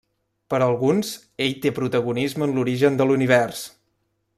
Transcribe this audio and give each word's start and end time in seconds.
Per 0.53 0.59
alguns, 0.67 1.11
ell 1.47 1.53
té 1.67 1.73
protagonisme 1.77 2.49
en 2.49 2.57
l'origen 2.57 2.99
de 3.03 3.09
l'univers. 3.11 3.67